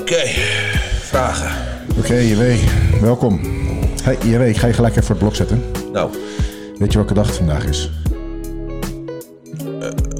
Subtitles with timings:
[0.00, 0.26] Oké,
[1.02, 1.50] vragen.
[1.98, 2.42] Oké, JW,
[3.00, 3.40] welkom.
[4.02, 5.62] Hey, JW, ik ga je gelijk even voor het blok zetten.
[5.92, 6.10] Nou,
[6.78, 7.90] Weet je welke dag het vandaag is?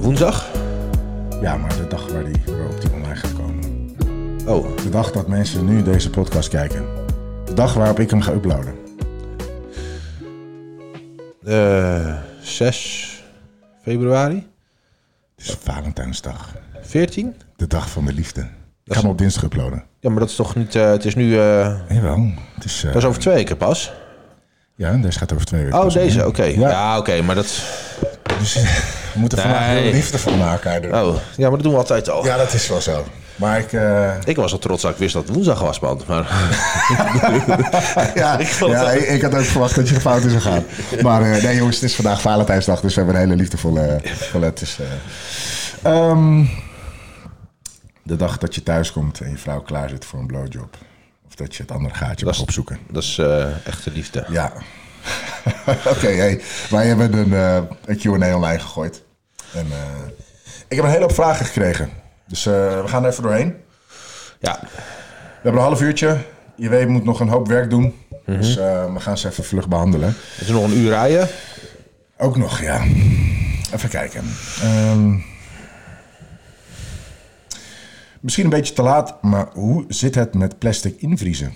[0.01, 0.51] woensdag?
[1.41, 3.61] Ja, maar de dag waar die, waarop die online gaat komen.
[4.47, 6.85] Oh, De dag dat mensen nu deze podcast kijken.
[7.45, 8.75] De dag waarop ik hem ga uploaden.
[11.45, 13.23] eh 6
[13.83, 14.47] februari?
[15.37, 16.55] Het is Valentijnsdag.
[16.83, 17.35] 14?
[17.57, 18.47] De dag van de liefde.
[18.85, 19.85] Ik ga hem op dinsdag uploaden.
[20.01, 20.75] Ja, maar dat is toch niet...
[20.75, 21.39] eh, het is nu...
[21.39, 22.77] eh, Jawel, het is...
[22.85, 23.93] eh, dat is over twee weken pas.
[24.75, 25.79] Ja, deze gaat over twee weken.
[25.85, 26.45] Oh, deze, oké.
[26.45, 27.63] Ja, Ja, oké, maar dat...
[28.39, 28.55] dus
[29.15, 29.83] we moeten vandaag Nee.
[29.83, 30.95] heel liefde elkaar doen.
[30.95, 32.25] Oh, ja, maar dat doen we altijd al.
[32.25, 33.05] Ja, dat is wel zo.
[33.37, 33.73] Maar ik...
[33.73, 36.01] eh, Ik was al trots dat ik wist dat het woensdag was, man.
[36.07, 36.27] Maar
[38.15, 40.65] ja, ja ik, ik had ook verwacht dat je fout is gegaan.
[41.03, 44.01] Maar eh, nee jongens, het is vandaag Valentijnsdag, dus we hebben een hele liefdevolle...
[44.05, 44.79] volle, het is,
[45.83, 46.45] eh, ehm,
[48.03, 50.77] de dag dat je thuis komt en je vrouw klaar zit voor een blowjob.
[51.27, 52.79] Of dat je het andere gaatje mag opzoeken.
[52.91, 54.25] dat is eh, echte liefde.
[54.29, 54.53] Ja.
[55.93, 59.03] Oké, hey, wij hebben een, eh, een Q&A online gegooid.
[59.55, 60.09] En eh,
[60.69, 61.91] ik heb een hele hoop vragen gekregen.
[62.27, 63.55] Dus we gaan er even doorheen.
[64.41, 64.69] Ja, We
[65.43, 66.19] hebben een half uurtje.
[66.57, 67.95] Je weet, moet nog een hoop werk doen.
[68.27, 70.17] Dus eh, we gaan ze even vlug behandelen.
[70.41, 71.29] is nog een uur rijden.
[72.19, 72.83] Ook nog, ja.
[73.75, 74.25] Even kijken.
[74.63, 75.19] Ehm,
[78.23, 81.53] misschien een beetje te laat, maar hoe zit het met plastic invriezen?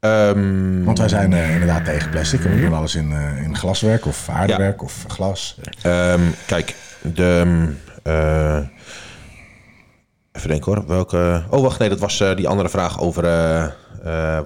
[0.00, 2.40] Ehm, Want wij zijn eh, inderdaad tegen plastic.
[2.40, 5.58] We doen alles in, eh, in glaswerk of aardewerk of glas.
[5.82, 6.74] Ehm, kijk,
[7.14, 7.66] de.
[8.02, 8.58] eh,
[10.32, 10.86] even denken hoor.
[10.86, 11.42] Welke.
[11.50, 13.22] Oh, wacht, nee, dat was die andere vraag over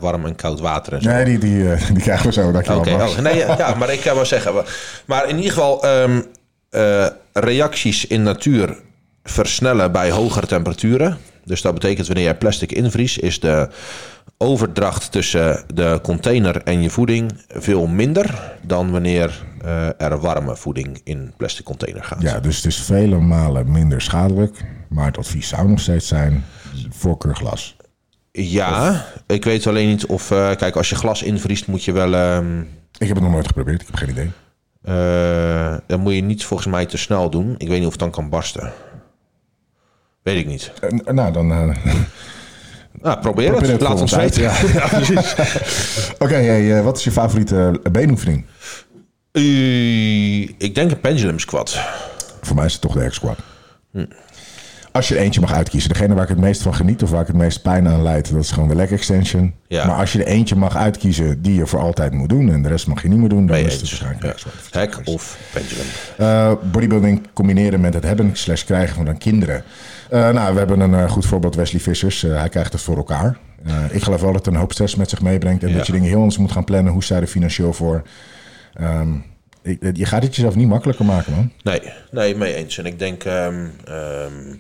[0.01, 1.11] warm en koud water en zo.
[1.11, 1.63] Nee, die, die,
[1.95, 2.53] die krijgen we zo.
[2.53, 2.81] Dankjewel.
[2.81, 4.65] Oké, oh, nee, ja, ja, maar ik kan wel zeggen.
[5.07, 5.85] maar- in ieder geval,
[7.33, 8.77] reacties in natuur
[9.31, 11.17] versnellen bij hogere temperaturen.
[11.45, 13.69] Dus dat betekent wanneer jij plastic invries, is de
[14.39, 21.01] overdracht tussen de container en je voeding veel minder dan wanneer eh, er warme voeding
[21.05, 22.23] in plastic container gaat.
[22.23, 24.65] Ja, dus het is vele malen minder schadelijk.
[24.89, 26.45] Maar het advies zou nog steeds zijn,
[26.91, 27.77] voorkeur glas.
[28.33, 30.31] Ja, ik weet alleen niet of...
[30.31, 32.15] eh, kijk, als je glas invriest moet je wel...
[32.15, 32.61] ehm,
[32.99, 34.31] Ik heb het nog nooit geprobeerd, ik heb geen idee.
[34.83, 37.55] eh, dan moet je niet volgens mij te snel doen.
[37.59, 38.73] Ik weet niet of het dan kan barsten.
[40.29, 40.73] Weet ik niet.
[40.81, 41.53] Eh, nou, dan...
[41.53, 41.77] eh,
[43.03, 43.71] Nou, probeer Probeer het.
[43.71, 44.43] het Laat ons weten.
[44.43, 44.53] Ja.
[44.89, 45.35] precies.
[46.19, 48.45] Oké, hey, eh, wat is je favoriete beenoefening?
[50.59, 51.81] Ik denk een pendulum squat.
[52.41, 53.39] Voor mij is het toch de X-squat.
[53.93, 54.05] Hm.
[54.99, 55.89] Als je er eentje mag uitkiezen.
[55.89, 58.33] Degene waar ik het meest van geniet of waar ik het meest pijn aan leid,
[58.33, 59.55] dat is gewoon de leg extension.
[59.69, 59.87] Ja.
[59.87, 62.69] Maar als je er eentje mag uitkiezen die je voor altijd moet doen en de
[62.69, 64.23] rest mag je niet meer doen, dan is het waarschijnlijk
[64.73, 64.81] Ja.
[64.81, 65.85] Hek of pendulum.
[66.17, 69.63] Eh, bodybuilding combineren met het hebben slash krijgen van dan kinderen.
[70.11, 72.23] Eh, nou, we hebben een eh, goed voorbeeld, Wesley Vissers.
[72.23, 73.39] Hij krijgt het voor elkaar.
[73.91, 75.63] Ik geloof wel dat het een hoop stress met zich meebrengt.
[75.63, 75.77] En Ja.
[75.77, 76.93] dat je dingen heel anders moet gaan plannen.
[76.93, 78.03] Hoe sta je er financieel voor?
[78.75, 79.09] Ehm,
[79.93, 81.53] je gaat het jezelf niet makkelijker maken, man.
[81.63, 81.81] Nee,
[82.11, 82.79] nee, mee eens.
[82.79, 84.55] En ik denk, ehm, ehm,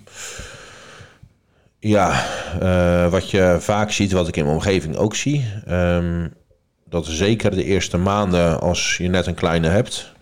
[1.78, 2.24] ja,
[2.60, 6.28] eh, wat je vaak ziet, wat ik in mijn omgeving ook zie, ehm,
[6.84, 10.12] dat zeker de eerste maanden, als je net een kleine hebt,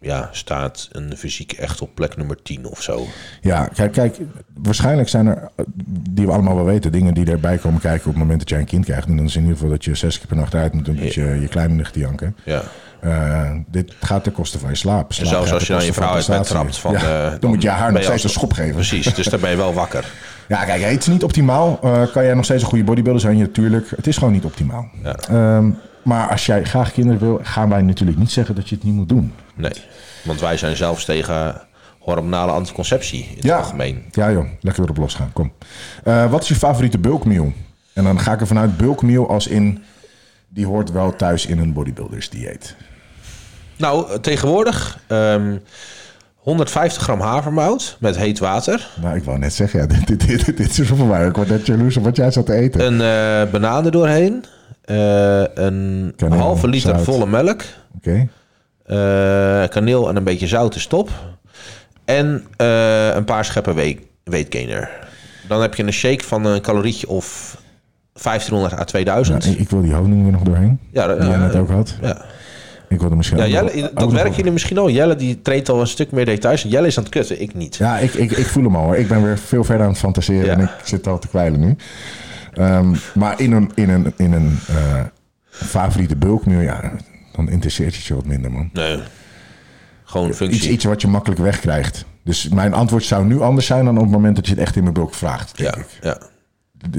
[0.00, 3.06] ja, staat een fysiek echt op plek nummer 10 of zo.
[3.40, 4.16] Ja, kijk, kijk,
[4.54, 5.64] waarschijnlijk zijn er, eh,
[6.10, 8.58] die we allemaal wel weten, dingen die erbij komen kijken op het moment dat jij
[8.58, 9.08] een kind krijgt.
[9.08, 10.96] En dan is in ieder geval dat je zes keer per nacht uit moet doen,
[10.96, 12.36] dat je je kleine ligt te janken.
[12.44, 12.62] Ja.
[13.02, 15.08] Eh, dit gaat ten koste van je slaap.
[15.08, 16.98] En Slaap zelfs gaat als je dan je vrouw uit bed trapt, van, Ja,
[17.32, 18.74] eh, dan moet je haar nog steeds een schop geven.
[18.74, 20.04] Precies, dus dan ben je wel wakker.
[20.48, 21.78] Ja, kijk, het is niet optimaal.
[21.82, 23.38] Eh, kan jij nog steeds een goede bodybuilder zijn?
[23.38, 23.90] Natuurlijk.
[23.96, 24.88] Het is gewoon niet optimaal.
[25.02, 25.14] Ja.
[25.28, 25.70] Ehm,
[26.02, 28.94] maar als jij graag kinderen wil, gaan wij natuurlijk niet zeggen dat je het niet
[28.94, 29.32] moet doen.
[29.54, 29.72] Nee,
[30.24, 31.60] want wij zijn zelfs tegen
[31.98, 33.56] hormonale anticonceptie in het Ja.
[33.56, 34.04] algemeen.
[34.10, 35.30] Ja joh, lekker erop losgaan.
[35.32, 35.52] Kom.
[36.30, 37.52] Wat is je favoriete bulkmeal?
[37.92, 39.82] En dan ga ik er vanuit bulkmeal als in...
[40.48, 42.76] die hoort wel thuis in een bodybuilders dieet.
[43.82, 45.56] Nou, tegenwoordig ehm
[46.36, 48.88] 150 gram havermout met heet water.
[49.02, 51.26] Nou, ik wou net zeggen, ja, dit, dit, dit, dit is voor mij.
[51.26, 52.86] Ik word net jaloers op wat jij zat te eten.
[52.86, 54.44] Een eh banaan er doorheen.
[54.84, 57.04] eh, een Kaneel, halve liter zout.
[57.04, 57.62] volle melk.
[57.96, 58.28] Oké.
[58.86, 61.10] eh, kaneel en een beetje zout is top.
[62.04, 62.44] En
[63.16, 64.90] een paar scheppen weight, weight gainer.
[65.48, 67.56] Dan heb je een shake van een calorietje of
[68.22, 69.44] 1500 à 2000.
[69.44, 70.80] Ja, ik, wil die honing er nog doorheen.
[70.92, 71.94] Ja, Die jij net ook had.
[72.02, 72.24] ja.
[72.92, 74.90] Ik wilde misschien Ja, Jelle, dat nog- werken jullie misschien al.
[74.90, 76.62] Jelle die treedt al een stuk meer details.
[76.62, 77.76] Jelle is aan het kutten, ik niet.
[77.76, 78.96] Ja, ik, ik, ik voel hem al hoor.
[78.96, 80.52] Ik ben weer veel verder aan het fantaseren Ja.
[80.52, 81.76] en ik zit al te kwijlen nu.
[82.52, 85.00] Ehm, maar in een, in een, in een eh,
[85.50, 86.92] favoriete bulkmeal, ja,
[87.32, 88.70] dan interesseert het je wat minder, man.
[88.72, 88.98] Nee.
[90.04, 90.58] Gewoon functie.
[90.60, 92.04] Iets, iets wat je makkelijk wegkrijgt.
[92.24, 94.76] Dus mijn antwoord zou nu anders zijn dan op het moment dat je het echt
[94.76, 95.56] in mijn bulk vraagt.
[95.58, 95.86] denk Ja, ik.
[96.02, 96.18] ja,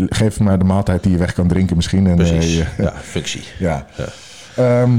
[0.10, 2.08] Geef me maar de maaltijd die je weg kan drinken misschien.
[2.08, 2.58] En, precies.
[2.60, 3.44] eh, je- ja, functie.
[3.60, 3.86] ja.
[4.56, 4.92] Ehm,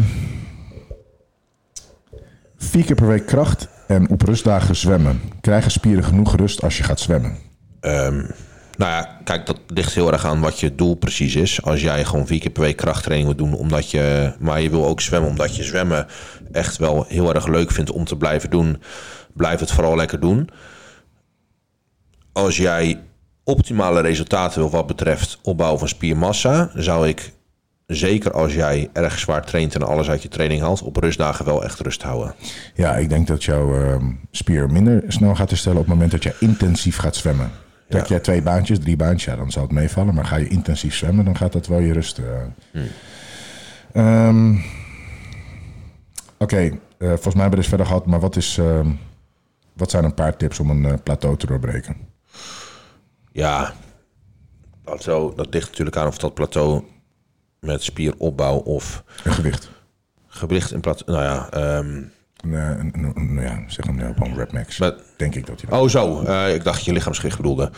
[2.64, 5.20] vier keer per week kracht en op rustdagen zwemmen.
[5.40, 7.36] Krijgen spieren genoeg rust als je gaat zwemmen?
[7.80, 8.16] Ehm,
[8.76, 11.62] nou ja, kijk, dat ligt heel erg aan wat je doel precies is.
[11.62, 14.86] Als jij gewoon vier keer per week krachttraining wil doen, omdat je, maar je wil
[14.86, 16.06] ook zwemmen, omdat je zwemmen
[16.52, 18.82] echt wel heel erg leuk vindt om te blijven doen,
[19.32, 20.48] blijf het vooral lekker doen.
[22.32, 23.00] Als jij
[23.44, 27.32] optimale resultaten wil wat betreft opbouw van spiermassa, zou ik
[27.86, 31.64] zeker als jij erg zwaar traint en alles uit je training haalt, op rustdagen wel
[31.64, 32.34] echt rust houden.
[32.74, 36.22] Ja, ik denk dat jouw ehm, spier minder snel gaat herstellen op het moment dat
[36.22, 37.50] je intensief gaat zwemmen.
[37.88, 38.08] Trek Ja.
[38.08, 40.14] jij twee baantjes, drie baantjes, ja, dan zal het meevallen.
[40.14, 42.18] Maar ga je intensief zwemmen, dan gaat dat wel je rust.
[42.72, 42.82] eh.
[43.92, 44.56] Ehm,
[46.38, 48.90] Oké, eh, volgens mij hebben we dit verder gehad, maar wat, is, ehm,
[49.72, 51.96] wat zijn een paar tips om een eh, plateau te doorbreken?
[53.32, 53.72] Ja,
[54.84, 56.82] dat, zo, dat ligt natuurlijk aan of dat plateau
[57.64, 59.70] met spieropbouw of Een gewicht.
[60.28, 61.12] gewicht in plateau.
[61.18, 61.46] Nou ja,
[61.78, 62.10] Een,
[62.42, 64.78] een, een- een- ja, zeg hem nou, max.
[64.78, 67.70] met, Denk ik dat je oh zo, eh, ik dacht je lichaamsgewicht bedoelde.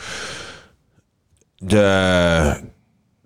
[1.57, 2.61] De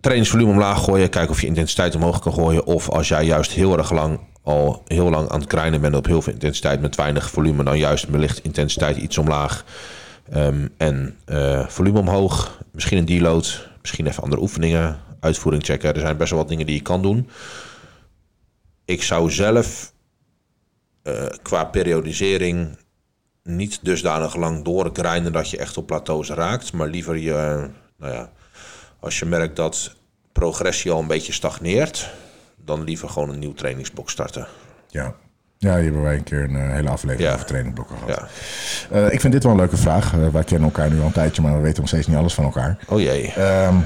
[0.01, 2.67] trainingsvolume omlaag gooien, kijken of je intensiteit omhoog kan gooien.
[2.67, 6.07] Of als jij juist heel erg lang al heel lang aan het grinden bent op
[6.07, 9.65] heel veel intensiteit met weinig volume, dan juist met licht intensiteit iets omlaag.
[10.31, 12.59] Ehm, en eh, volume omhoog.
[12.73, 13.69] Misschien een deload.
[13.81, 14.99] Misschien even andere oefeningen.
[15.21, 15.95] Uitvoering checken.
[15.95, 17.29] Er zijn best wel wat dingen die je kan doen.
[18.85, 19.93] Ik zou zelf
[21.03, 22.79] eh, qua periodisering
[23.43, 26.73] niet dusdanig lang doorgrinden dat je echt op plateaus raakt.
[26.73, 27.69] Maar liever je,
[27.99, 28.31] nou ja,
[29.01, 29.95] als je merkt dat
[30.33, 32.11] progressie al een beetje stagneert,
[32.65, 34.47] dan liever gewoon een nieuw trainingsblok starten.
[34.89, 35.15] Ja.
[35.59, 37.35] Ja, hier hebben wij een keer een eh, hele aflevering Ja.
[37.35, 38.29] over trainingblokken gehad.
[38.91, 38.97] Ja.
[39.07, 40.13] Eh, ik vind dit wel een leuke vraag.
[40.15, 42.35] Eh, wij kennen elkaar nu al een tijdje, maar we weten nog steeds niet alles
[42.35, 42.79] van elkaar.
[42.89, 43.33] Oh jee.
[43.33, 43.77] Ehm,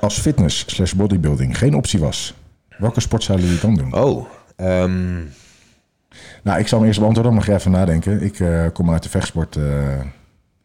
[0.00, 2.34] als fitness slash bodybuilding geen optie was,
[2.78, 3.94] welke sport zouden jullie dan doen?
[3.94, 4.26] Oh,
[4.56, 5.18] ehm,
[6.42, 8.22] Nou, ik zal hem eerst beantwoorden, mag jij even nadenken.
[8.22, 10.00] Ik eh, kom uit de vechtsport, eh,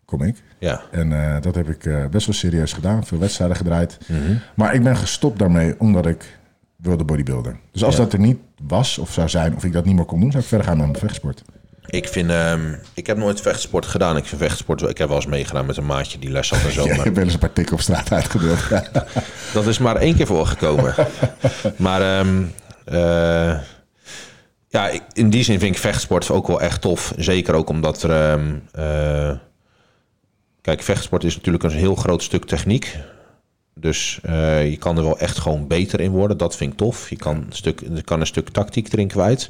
[0.05, 0.43] kom ik.
[0.59, 0.81] ja.
[0.91, 3.05] En eh, dat heb ik best wel serieus gedaan.
[3.05, 3.97] Veel wedstrijden gedraaid.
[4.55, 6.37] Maar ik ben gestopt daarmee omdat ik
[6.75, 7.59] wilde bodybuilden.
[7.71, 8.01] Dus als Ja.
[8.03, 10.43] dat er niet was of zou zijn, of ik dat niet meer kon doen, zou
[10.43, 11.43] ik verder gaan met mijn vechtsport.
[11.87, 14.17] Ik vind, ehm, ik heb nooit vechtsport gedaan.
[14.17, 16.71] Ik vind vechtsport, ik heb wel eens meegedaan met een maatje die les had en
[16.71, 16.83] zo.
[16.85, 18.59] Ja, ik maar heb wel eens een paar tikken op straat uitgedeeld.
[19.53, 20.95] dat is maar één keer voorgekomen.
[21.77, 22.43] maar ehm,
[22.85, 23.59] eh,
[24.67, 27.13] ja, ik- in die zin vind ik vechtsport ook wel echt tof.
[27.17, 28.11] Zeker ook omdat er...
[28.11, 29.31] ehm, eh,
[30.61, 32.97] kijk, vechtsport is natuurlijk een heel groot stuk techniek.
[33.79, 36.37] Dus eh, je kan er wel echt gewoon beter in worden.
[36.37, 37.09] Dat vind ik tof.
[37.09, 39.49] Je kan een stuk, je kan een stuk tactiek erin kwijt.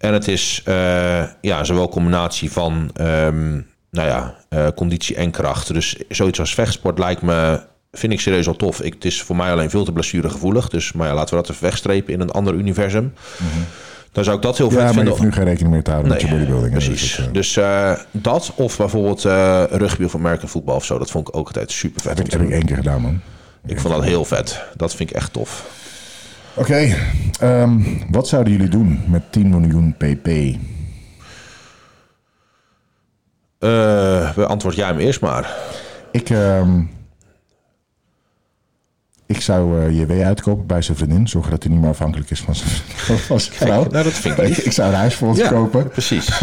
[0.00, 3.50] En het is eh, ja, zowel combinatie van ehm,
[3.90, 5.72] nou ja, eh, conditie en kracht.
[5.72, 7.60] Dus zoiets als vechtsport lijkt me,
[7.92, 8.80] vind ik serieus wel tof.
[8.82, 10.68] Ik, het is voor mij alleen veel te blessuregevoelig.
[10.68, 13.14] Dus maar ja, laten we dat even wegstrepen in een ander universum.
[14.12, 15.24] Dan zou ik dat heel vet Ja, maar je vinden.
[15.24, 16.72] nu geen rekening meer te houden met je bodybuilding.
[16.72, 16.78] hè.
[16.84, 17.20] Precies.
[17.32, 20.98] Dus dat, eh, Dus dat of bijvoorbeeld eh, rugby of American voetbal of zo.
[20.98, 22.16] Dat vond ik ook altijd super vet.
[22.16, 23.20] heb, ik, heb ik één keer gedaan, man.
[23.66, 24.62] Ik vond dat heel vet.
[24.76, 25.66] Dat vind ik echt tof.
[26.60, 26.94] Oké,
[27.40, 27.80] ehm,
[28.10, 30.28] wat zouden jullie doen met 10 miljoen pp?
[33.58, 35.54] Eh beantwoord jij hem eerst maar.
[36.12, 36.80] Ik, ehm,
[39.26, 41.28] ik zou eh JW uitkopen bij zijn vriendin.
[41.28, 42.70] Zorgen dat hij niet meer afhankelijk is van zijn,
[43.28, 43.82] van zijn vrouw.
[43.90, 45.88] nou, dat vind ik ik zou een huis voor ons kopen.
[45.88, 46.28] precies.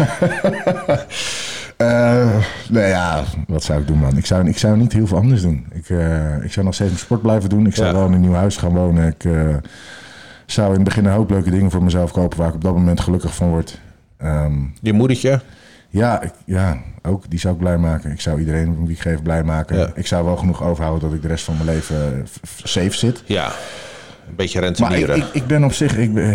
[1.78, 2.36] Eh,
[2.68, 4.16] nou ja, wat zou ik doen, man?
[4.16, 5.66] Ik zou, ik zou niet heel veel anders doen.
[5.72, 5.88] Ik,
[6.42, 7.66] ik zou nog steeds mijn sport blijven doen.
[7.66, 7.92] Ik zou Ja.
[7.94, 9.06] wel in een nieuw huis gaan wonen.
[9.06, 9.24] Ik
[10.52, 12.38] zou in het begin een hoop leuke dingen voor mezelf kopen...
[12.38, 13.80] waar ik op dat moment gelukkig van word.
[14.16, 15.40] Ehm, Je moedertje.
[15.88, 18.10] ja, ik, ja, ook die zou ik blij maken.
[18.12, 19.78] Ik zou iedereen wie ik geef blij maken.
[19.78, 19.90] Ja.
[19.94, 22.22] Ik zou wel genoeg overhouden dat ik de rest van mijn leven eh,
[22.64, 23.22] safe zit.
[23.26, 23.46] Ja.
[24.28, 25.16] Een beetje Maar ik, rentenieren.
[25.16, 26.26] ik, ik ben op zich, ik, eh,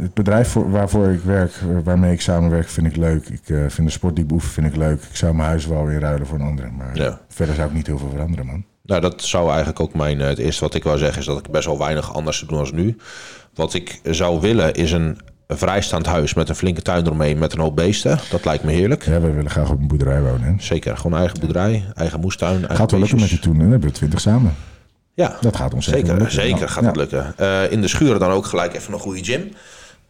[0.00, 3.28] het bedrijf voor, waarvoor ik werk, eh, waarmee ik samenwerk, vind ik leuk.
[3.28, 5.02] Ik vind de sport die ik beoefen, vind ik leuk.
[5.02, 6.70] Ik zou mijn huis wel weer ruilen voor een andere.
[6.70, 7.20] Maar Ja.
[7.28, 8.64] verder zou ik niet heel veel veranderen, man.
[8.86, 10.20] Nou, dat zou eigenlijk ook mijn...
[10.20, 12.50] eh, Het eerste wat ik wou zeggen is dat ik best wel weinig anders zou
[12.50, 12.96] doen als nu.
[13.54, 17.58] Wat ik zou willen is een vrijstaand huis met een flinke tuin eromheen met een
[17.60, 18.18] hoop beesten.
[18.30, 19.04] Dat lijkt me heerlijk.
[19.04, 20.42] Ja, we willen graag op een boerderij wonen.
[20.42, 20.52] Hè.
[20.58, 20.96] Zeker.
[20.96, 23.58] Gewoon eigen boerderij, eigen moestuin, eigen Gaat wel lukken met je toen?
[23.58, 24.54] Dan hebben we twintig samen.
[25.14, 26.14] Ja, Dat gaat ons zeker zeker.
[26.18, 26.34] lukken.
[26.40, 26.66] Zeker Ja.
[26.66, 26.88] gaat Ja.
[26.88, 27.34] het lukken.
[27.36, 29.52] Eh, in de schuren dan ook gelijk even een goede gym.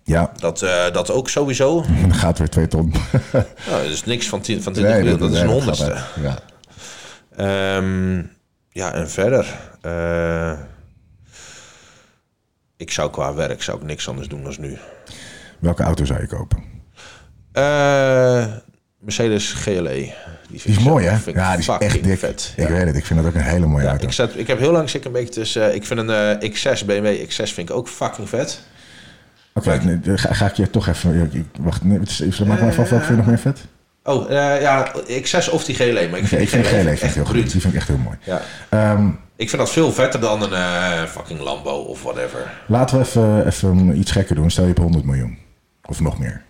[0.04, 1.85] Ja, Dat, eh, dat ook sowieso.
[2.00, 2.93] dan gaat weer twee ton.
[3.33, 5.19] Nou, dat is niks van 10 van 20 miljoen.
[5.19, 5.97] Dat is een nee, honderdste.
[6.23, 6.38] Ja.
[7.37, 8.23] Ehm,
[8.75, 9.47] ja, en verder.
[9.83, 10.52] eh,
[12.76, 14.78] ik zou qua werk zou ik niks anders doen dan nu.
[15.59, 16.62] Welke auto zou je kopen?
[17.52, 18.47] Eh,
[18.99, 19.90] Mercedes GLE.
[19.93, 20.14] Die,
[20.52, 21.16] is ik mooi, hè?
[21.31, 22.19] ik Ja, die is echt dik.
[22.19, 22.52] vet.
[22.57, 22.75] Ik Ja.
[22.75, 22.97] weet het.
[22.97, 24.07] Ik vind dat ook een hele mooie Ja, auto.
[24.07, 25.69] ik, zet, ik heb heel lang zit ik een beetje tussen.
[25.69, 28.61] eh, ik vind een eh, X6 BMW X6 vind ik ook fucking vet.
[29.54, 31.23] Oké, nee, dan ga, ga ik je toch even...
[31.23, 32.90] ik- ik- Wacht, nee, maak maar even af.
[32.90, 33.64] Welke vind je nog meer vet?
[34.04, 36.08] Oh, eh, ja, X6 of die GLE.
[36.11, 37.34] Maar ik vind ik GLE echt echt heel goed.
[37.34, 38.16] Die vind ik echt heel mooi.
[38.25, 38.40] Ja.
[38.68, 42.52] Ehm, Ik vind dat veel vetter dan een eh, fucking Lambo of whatever.
[42.66, 44.50] laten we even, even iets gekker doen.
[44.50, 45.38] Stel je hebt 100 miljoen.
[45.84, 46.42] Of nog meer.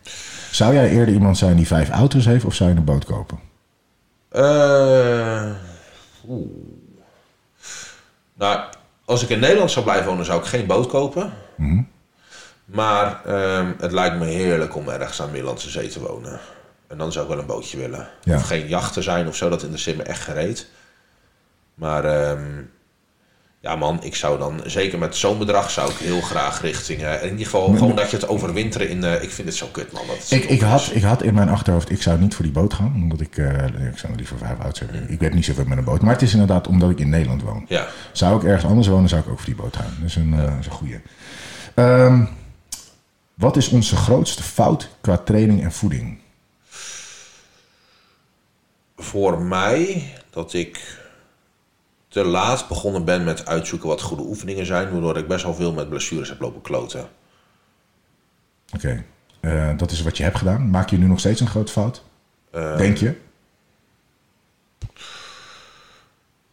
[0.51, 2.45] Zou jij eerder iemand zijn die vijf auto's heeft...
[2.45, 3.39] of zou je een boot kopen?
[4.29, 5.51] Eh,
[6.29, 6.47] oeh.
[8.35, 8.61] Nou,
[9.05, 11.33] als ik in Nederland zou blijven wonen, zou ik geen boot kopen.
[11.57, 11.83] Mhm.
[12.65, 16.41] Maar ehm, het lijkt me heerlijk om ergens aan de Middellandse Zee te wonen.
[16.95, 18.09] En dan zou ik wel een bootje willen.
[18.23, 18.37] Ja.
[18.37, 20.67] Of geen jacht te zijn of zo, dat interesseert me echt gereed.
[21.75, 22.63] Maar ehm,
[23.61, 27.03] ja man, ik zou dan, zeker met zo'n bedrag, zou ik heel graag richting...
[27.03, 29.05] eh, in ieder geval gewoon dat je het overwinteren in...
[29.05, 30.03] eh, ik vind het zo kut man.
[30.07, 32.75] Dat Ik, ik, had, ik had in mijn achterhoofd, ik zou niet voor die boot
[32.75, 32.93] gaan.
[32.95, 35.11] Omdat ik, eh, ik zou liever vijf auto's hebben.
[35.11, 36.01] Ik weet niet zoveel met een boot.
[36.03, 37.65] Maar het is inderdaad omdat ik in Nederland woon.
[37.69, 37.87] Ja.
[38.13, 39.97] Zou ik ergens anders wonen, zou ik ook voor die boot gaan.
[39.99, 41.01] Dat is een, dat is een goeie.
[41.75, 42.25] Ehm,
[43.35, 46.23] wat is onze grootste fout qua training en voeding?
[48.97, 51.03] Voor mij dat ik
[52.09, 55.73] te laat begonnen ben met uitzoeken wat goede oefeningen zijn, waardoor ik best wel veel
[55.73, 57.09] met blessures heb lopen kloten.
[58.75, 59.05] Oké,
[59.41, 60.71] eh, dat is wat je hebt gedaan.
[60.71, 62.03] Maak je nu nog steeds een grote fout?
[62.51, 63.17] Denk je?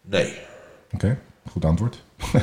[0.02, 0.38] Nee.
[0.92, 1.20] Oké,
[1.52, 2.04] goed antwoord.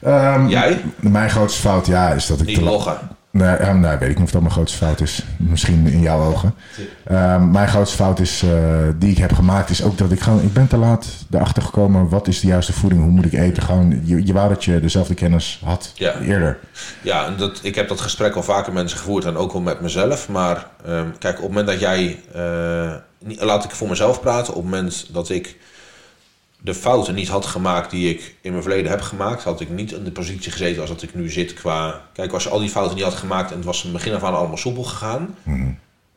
[0.00, 0.84] Ehm, Jij?
[0.96, 3.16] Mijn grootste fout, ja, is dat ik Niet te loggen.
[3.32, 5.22] Ja, nee, weet ik niet of dat mijn grootste fout is.
[5.38, 6.54] Misschien in jouw ogen.
[7.04, 8.50] Ehm, mijn grootste fout is, eh,
[8.98, 10.42] die ik heb gemaakt is ook dat ik gewoon...
[10.42, 12.08] Ik ben te laat erachter gekomen.
[12.08, 13.02] Wat is de juiste voeding?
[13.02, 13.62] Hoe moet ik eten?
[13.62, 16.18] Gewoon, je, je wou dat je dezelfde kennis had Ja.
[16.18, 16.58] eerder.
[17.02, 19.62] Ja, en dat, ik heb dat gesprek al vaker met mensen gevoerd en ook wel
[19.62, 20.28] met mezelf.
[20.28, 24.54] Maar ehm, kijk, op het moment dat jij, eh, niet, laat ik voor mezelf praten,
[24.54, 25.56] op het moment dat ik
[26.64, 29.92] de fouten niet had gemaakt die ik in mijn verleden heb gemaakt, had ik niet
[29.92, 32.00] in de positie gezeten als dat ik nu zit qua...
[32.12, 34.22] Kijk, als je al die fouten niet had gemaakt en het was van begin af
[34.22, 35.36] aan allemaal soepel gegaan,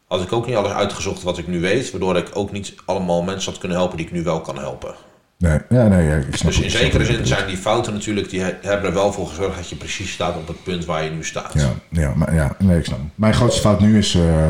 [0.08, 3.24] had ik ook niet alles uitgezocht wat ik nu weet, waardoor ik ook niet allemaal
[3.24, 4.96] mensen had kunnen helpen die ik nu wel kan helpen.
[5.38, 8.42] Nee, ja, nee, ja, ik snap Dus in zekere zin zijn die fouten natuurlijk, die
[8.42, 11.10] he- hebben er wel voor gezorgd dat je precies staat op het punt waar je
[11.10, 11.54] nu staat.
[11.54, 13.00] Ja, ja, maar, ja, nee, ik snap.
[13.16, 14.50] Mijn grootste fout nu is eh,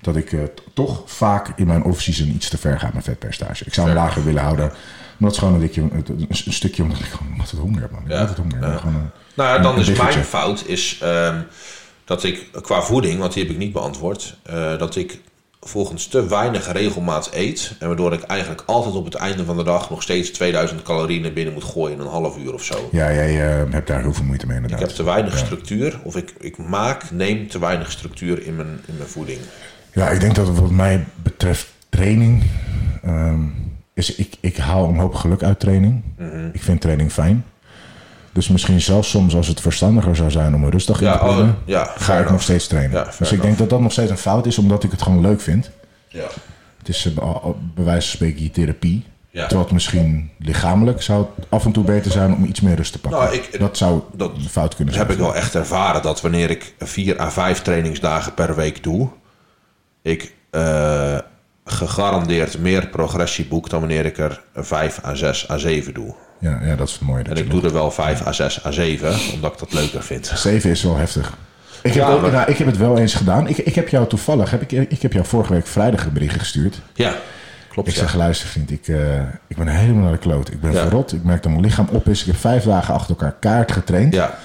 [0.00, 0.40] dat ik eh,
[0.74, 3.64] toch vaak in mijn off-season iets te ver ga met vetpercentage.
[3.64, 4.72] Ik zou hem lager willen houden.
[5.18, 5.62] Maar dat is gewoon
[6.28, 7.90] een, stukje omdat ik gewoon altijd honger heb.
[7.90, 8.02] Man.
[8.02, 8.18] Ik Ja.
[8.20, 8.54] altijd honger.
[8.54, 11.40] Ik ben Gewoon een, Nou ja, dan Een is mijn fout is ehm,
[12.04, 15.20] dat ik qua voeding, want die heb ik niet beantwoord, eh, dat ik
[15.60, 17.76] volgens te weinig regelmaat eet.
[17.78, 21.22] En waardoor ik eigenlijk altijd op het einde van de dag nog steeds 2000 calorieën
[21.22, 22.88] naar binnen moet gooien in een half uur of zo.
[22.92, 24.86] ja, jij eh, hebt daar heel veel moeite mee Ik inderdaad.
[24.88, 28.96] heb te weinig structuur, of ik, ik maak, neem te weinig structuur in mijn, in
[28.96, 29.38] mijn voeding.
[29.92, 32.42] Ja, ik denk dat wat mij betreft training...
[33.02, 33.44] ehm,
[33.96, 36.02] is ik, ik haal een hoop geluk uit training.
[36.18, 36.48] Mhm.
[36.52, 37.44] Ik vind training fijn.
[38.32, 41.24] Dus misschien zelfs soms als het verstandiger zou zijn om er rustig in Ja, te
[41.24, 41.48] plannen...
[41.48, 42.96] oh, ja, ga ik nog steeds trainen.
[42.96, 45.20] Ja, dus ik denk dat dat nog steeds een fout is, omdat ik het gewoon
[45.20, 45.70] leuk vind.
[46.08, 46.26] Ja.
[46.78, 49.04] Het is eh, bij wijze van spreken je therapie.
[49.30, 49.40] Ja.
[49.42, 52.92] Terwijl het misschien lichamelijk zou het af en toe beter zijn om iets meer rust
[52.92, 53.20] te pakken.
[53.20, 55.06] Nou, ik- dat zou dat fout kunnen zijn.
[55.06, 59.08] heb ik wel echt ervaren dat wanneer ik vier à vijf trainingsdagen per week doe,
[60.02, 61.18] ik eh,
[61.66, 66.14] gegarandeerd meer progressie boek dan wanneer ik er vijf à zes à zeven doe.
[66.38, 67.22] Ja, ja, dat is het mooie.
[67.22, 70.02] Dat En ik doe er wel vijf à zes à zeven, omdat ik dat leuker
[70.02, 70.32] vind.
[70.34, 71.32] Zeven is wel heftig.
[71.82, 73.46] Ik heb, Ja, ook- maar- nou, ik heb het wel eens gedaan.
[73.48, 76.38] Ik, ik heb jou toevallig, heb ik, ik heb jou vorige week vrijdag een bericht
[76.38, 76.80] gestuurd.
[76.94, 77.14] Ja,
[77.68, 77.88] klopt.
[77.88, 78.00] Ik ja.
[78.00, 80.52] zeg, luister vriend, ik, eh, ik ben helemaal naar de kloot.
[80.52, 80.80] Ik ben Ja.
[80.82, 81.12] verrot.
[81.12, 82.20] Ik merk dat mijn lichaam op is.
[82.20, 84.14] Ik heb vijf dagen achter elkaar kaart getraind.
[84.14, 84.38] Ja,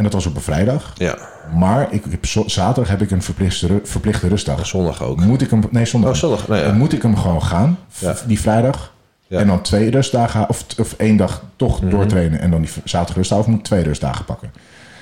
[0.00, 0.92] En dat was op een vrijdag.
[0.96, 1.16] ja.
[1.54, 4.66] Maar ik, heb zaterdag heb ik een verplichte, verplichte rustdag.
[4.66, 5.20] Zondag ook.
[5.20, 5.62] Moet ik hem...
[5.70, 6.10] Nee, zondag.
[6.10, 6.48] Oh, zondag.
[6.48, 6.66] Nee, ja.
[6.66, 8.14] Dan moet ik hem gewoon gaan, Ja.
[8.26, 8.92] die vrijdag.
[9.26, 9.36] Ja.
[9.36, 9.40] Mhm.
[9.40, 12.40] En dan twee rustdagen, of, of één dag toch doortrainen.
[12.40, 14.52] En dan die zaterdag rustdag, of moet ik twee rustdagen pakken.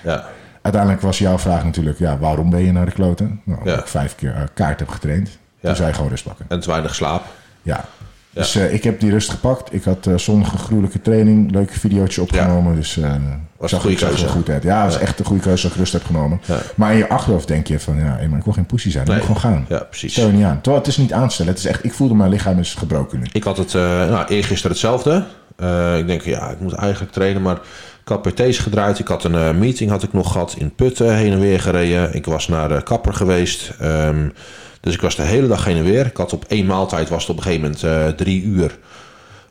[0.04, 0.24] Ja,
[0.62, 3.40] Uiteindelijk was jouw vraag natuurlijk, ja, waarom ben je naar de kloten?
[3.44, 3.80] Nou, omdat Ja.
[3.80, 5.28] ik vijf keer eh, kaart heb getraind.
[5.28, 5.68] Ja.
[5.68, 6.46] Toen zei je gewoon rust pakken.
[6.48, 7.22] en te weinig slaap.
[7.62, 7.84] Ja.
[8.32, 9.74] Dus eh, ik heb die rust gepakt.
[9.74, 12.74] Ik had eh zondag een gruwelijke training, leuke videootje opgenomen.
[12.74, 13.10] Dus eh
[13.56, 14.32] Was zag, een goede ik zag er keuze.
[14.32, 14.62] goed uit.
[14.62, 16.40] Ja, dat was echt een goede keuze dat ik rust heb genomen.
[16.44, 16.58] Ja.
[16.74, 19.02] Maar in je achterhoofd denk je van, ja, hey, maar ik wil geen pussy zijn.
[19.04, 19.16] Ik Nee.
[19.18, 19.64] moet gewoon gaan.
[19.68, 20.12] Ja, precies.
[20.12, 20.54] Stel je niet aan.
[20.60, 21.52] Terwijl het is niet aanstellen.
[21.52, 23.26] Het is echt, ik voelde mijn lichaam is gebroken nu.
[23.32, 25.24] Ik had het uh, nou, eergisteren hetzelfde.
[25.62, 27.56] Uh, ik denk, ja, ik moet eigenlijk trainen, maar
[28.02, 28.98] ik had PT's gedraaid.
[28.98, 32.14] Ik had een uh, meeting had ik nog gehad in Putten, heen en weer gereden.
[32.14, 33.72] Ik was naar de kapper geweest.
[33.82, 34.32] Um,
[34.80, 36.06] dus ik was de hele dag heen en weer.
[36.06, 38.78] Ik had op één maaltijd, was het op een gegeven moment uh, drie uur.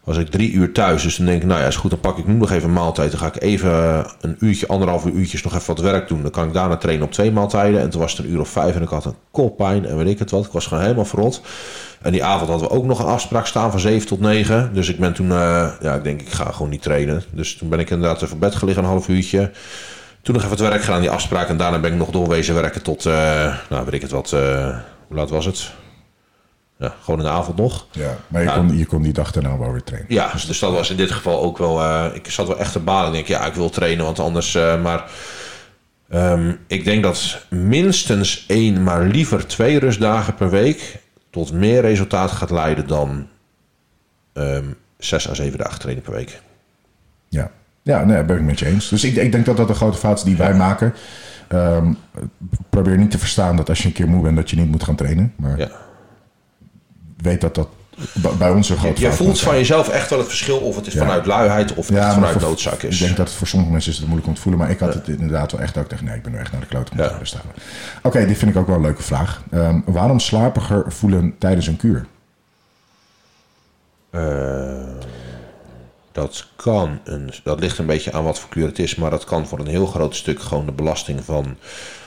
[0.03, 1.03] was ik drie uur thuis.
[1.03, 2.73] Dus dan denk ik, nou ja, is goed, dan pak ik nu nog even een
[2.73, 3.11] maaltijd.
[3.11, 6.21] Dan ga ik even een uurtje, anderhalf uur uurtjes nog even wat werk doen.
[6.21, 7.81] Dan kan ik daarna trainen op twee maaltijden.
[7.81, 10.07] En toen was het een uur of vijf en ik had een koppijn en weet
[10.07, 10.45] ik het wat.
[10.45, 11.41] Ik was gewoon helemaal verrot.
[12.01, 14.69] En die avond hadden we ook nog een afspraak staan van 7 tot 9.
[14.73, 17.23] Dus ik ben toen, uh, ja, ik denk ik ga gewoon niet trainen.
[17.31, 19.51] Dus toen ben ik inderdaad even bed gelegen een half uurtje.
[20.21, 21.49] Toen nog even het werk gedaan, die afspraak.
[21.49, 23.13] En daarna ben ik nog doorwezen werken tot, uh,
[23.69, 24.35] nou weet ik het wat,
[25.07, 25.71] hoe laat was het?
[26.77, 27.87] Ja, gewoon in de avond nog.
[27.91, 30.13] Ja, maar je, kon, je kon die dag daarna wel weer trainen.
[30.13, 31.79] Ja, dus, dus dat was in dit geval ook wel...
[31.79, 33.07] Uh, ik zat wel echt te balen.
[33.07, 34.53] Ik denk, ja, ik wil trainen, want anders...
[34.53, 35.11] maar
[36.13, 40.99] um, ik denk dat minstens één, maar liever twee rustdagen per week...
[41.29, 43.27] tot meer resultaat gaat leiden dan
[44.33, 46.41] um, zes à zeven dagen trainen per week.
[47.29, 48.89] Ja, ja nee, ben ik met je eens.
[48.89, 50.93] Dus ik, ik denk dat dat de grote fout is die wij maken.
[51.53, 51.97] Um,
[52.69, 54.35] probeer niet te verstaan dat als je een keer moe bent...
[54.35, 55.33] dat je niet moet gaan trainen.
[55.35, 55.59] Maar...
[55.59, 55.69] Ja
[57.17, 57.69] weet dat dat
[58.37, 60.87] bij ons een groot Je, je voelt van jezelf echt wel het verschil of het
[60.87, 62.93] is vanuit luiheid of het vanuit voor, noodzaak is.
[62.93, 64.61] Ik denk dat het voor sommige mensen is het moeilijk om te voelen.
[64.61, 66.51] Maar ik had het inderdaad wel echt dat ik dacht, nee, ik ben nu echt
[66.51, 67.25] naar de klote moeten ja.
[67.25, 67.41] staan.
[67.97, 69.43] Oké, okay, die vind ik ook wel een leuke vraag.
[69.53, 72.05] Um, waarom slapiger voelen tijdens een kuur?
[74.11, 74.21] Uh,
[76.17, 78.95] dat kan, een, dat ligt een beetje aan wat voor kuur het is.
[78.95, 81.57] Maar dat kan voor een heel groot stuk gewoon de belasting van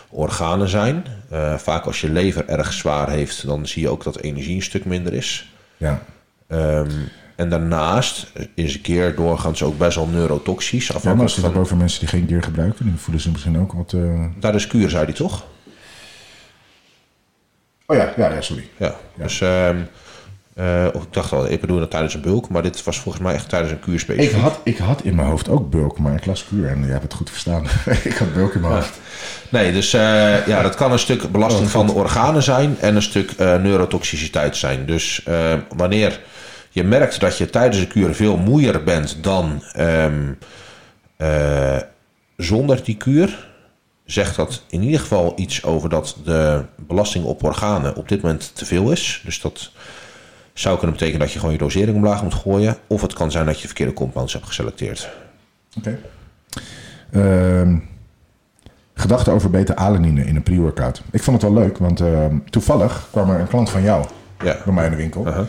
[0.08, 1.04] organen zijn.
[1.32, 4.62] Uh, vaak als je lever erg zwaar heeft, dan zie je ook dat energie een
[4.62, 5.52] stuk minder is.
[5.76, 6.02] Ja.
[6.48, 10.86] Um, en daarnaast is gear doorgaans ook best wel neurotoxisch.
[10.86, 11.56] Ja, maar als het van...
[11.56, 13.92] over mensen die geen gear gebruiken, die voelen ze misschien ook wat...
[13.92, 14.24] Uh...
[14.40, 15.44] Daar is kuur, zei hij toch?
[17.86, 18.68] Oh ja, ja, ja sorry.
[18.76, 19.22] Ja, ja.
[19.22, 19.40] dus...
[19.40, 19.88] Um,
[20.60, 23.34] uh, ik dacht al, ik bedoel dat tijdens een bulk, maar dit was volgens mij
[23.34, 26.26] echt tijdens een kuur Ik had, ik had in mijn hoofd ook bulk, maar ik
[26.26, 27.64] las kuur en je hebt het goed verstaan.
[28.04, 29.00] ik had bulk in mijn hoofd.
[29.48, 32.96] Nee, dus uh, ja, dat kan een stuk belasting oh, van de organen zijn en
[32.96, 34.86] een stuk uh, neurotoxiciteit zijn.
[34.86, 35.26] Dus
[35.76, 36.20] wanneer
[36.70, 40.38] je merkt dat je tijdens een kuur veel moeier bent dan um,
[42.36, 43.48] zonder die kuur,
[44.04, 48.50] zegt dat in ieder geval iets over dat de belasting op organen op dit moment
[48.54, 49.20] te veel is.
[49.24, 49.70] Dus dat
[50.60, 52.76] zou kunnen betekenen dat je gewoon je dosering omlaag moet gooien.
[52.86, 55.10] Of het kan zijn dat je verkeerde compounds hebt geselecteerd.
[55.78, 55.98] Oké.
[57.12, 57.62] Okay.
[57.62, 57.76] Uh,
[58.94, 61.02] gedachten over beta-alanine in een pre-workout.
[61.10, 64.06] Ik vond het wel leuk, want uh, toevallig kwam er een klant van jou
[64.44, 64.56] ja.
[64.64, 65.26] bij mij in de winkel.
[65.26, 65.46] Uh -huh.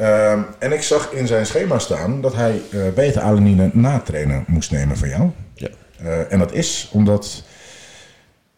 [0.00, 4.70] uh, en ik zag in zijn schema staan dat hij uh, beta-alanine na trainen moest
[4.70, 5.30] nemen van jou.
[5.54, 5.68] Ja.
[6.02, 7.42] Uh, en dat is omdat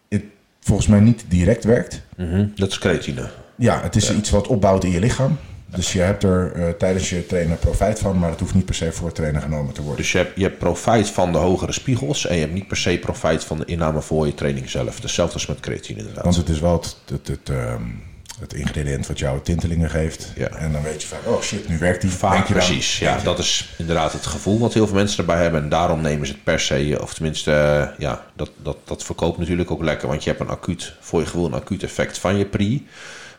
[0.09, 0.23] het
[0.61, 2.03] volgens mij niet direct werkt.
[2.17, 2.53] Mm -hmm.
[2.55, 3.29] Dat is creatine.
[3.57, 4.15] Ja, het is ja.
[4.15, 5.39] iets wat opbouwt in je lichaam.
[5.67, 8.75] Dus je hebt er uh, tijdens je trainen profijt van, maar het hoeft niet per
[8.75, 10.03] se voor het trainen genomen te worden.
[10.03, 12.77] Dus je hebt, je hebt profijt van de hogere spiegels en je hebt niet per
[12.77, 15.03] se profijt van de inname voor je training zelf.
[15.03, 16.25] Hetzelfde als met creatine inderdaad.
[16.25, 17.51] Want het is wel het, het, het,
[18.41, 20.33] het ingrediënt wat jou tintelingen geeft.
[20.35, 20.49] Ja.
[20.49, 22.11] En dan weet je vaak, oh shit, nu werkt die.
[22.11, 23.19] Vaak precies, ja.
[23.19, 25.63] Dat is inderdaad het gevoel wat heel veel mensen erbij hebben.
[25.63, 29.39] En daarom nemen ze het per se, of tenminste, uh, ja, dat, dat, dat verkoopt
[29.39, 30.09] natuurlijk ook lekker.
[30.09, 32.87] Want je hebt een acuut, voor je gevoel een acuut effect van je pri.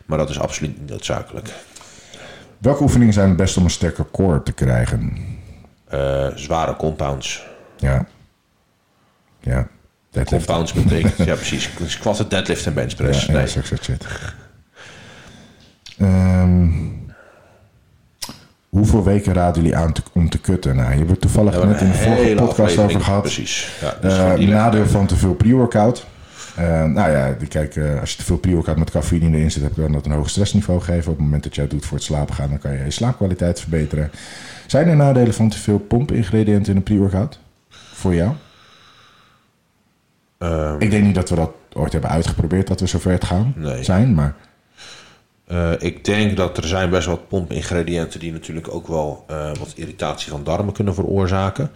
[0.06, 1.48] Maar dat is absoluut niet noodzakelijk.
[2.58, 5.16] Welke oefeningen zijn het best om een sterke core te krijgen?
[5.94, 7.46] Uh, zware compounds.
[7.76, 8.06] Ja.
[9.40, 9.68] Ja.
[10.10, 10.46] Deadlift.
[10.46, 11.70] Compounds betekent, ja precies.
[11.86, 13.26] Squat, deadlift en bench press.
[13.26, 13.46] Ja, nee.
[13.46, 14.06] ja shit.
[16.00, 17.12] Um,
[18.68, 20.76] hoeveel weken raden jullie aan te, om te kutten?
[20.76, 23.22] Nou, je hebt het toevallig ja, net in de vorige podcast over gehad.
[23.22, 23.72] Precies.
[23.80, 26.06] Ja, uh, nadeel van te veel pre-workout.
[26.58, 29.92] Uh, nou ja, kijk, uh, als je te veel pre-workout met cafeïne erin zit, kan
[29.92, 31.10] dat een hoog stressniveau geven.
[31.10, 32.90] Op het moment dat je het doet voor het slapen gaan, dan kan je je
[32.90, 34.10] slaapkwaliteit verbeteren.
[34.66, 37.38] Zijn er nadelen van te veel pompingrediënten in een pre-workout?
[37.70, 38.32] Voor jou?
[40.38, 43.52] Um, ik denk niet dat we dat ooit hebben uitgeprobeerd, dat we zover het gaan
[43.56, 43.82] nee.
[43.82, 44.34] zijn, maar...
[45.52, 49.24] Uh, ik denk dat er zijn best wat pompingrediënten die natuurlijk ook wel
[49.58, 51.70] wat irritatie van darmen kunnen veroorzaken.